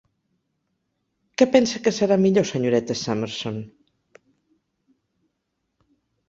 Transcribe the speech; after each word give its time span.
Que 1.37 1.47
pensa 1.55 1.81
que 1.83 1.93
serà 1.97 2.17
millor, 2.21 2.47
Senyoreta 2.51 2.97
Summerson? 3.03 3.61